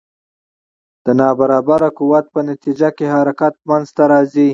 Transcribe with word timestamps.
د 1.03 1.05
نا 1.19 1.29
برابر 1.39 1.81
قوت 1.99 2.25
په 2.33 2.39
نتیجه 2.49 2.89
کې 2.97 3.05
حرکت 3.15 3.53
منځته 3.69 4.03
راځي. 4.11 4.49